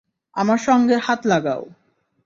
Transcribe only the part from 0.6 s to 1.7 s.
সঙ্গে হাত লাগাও।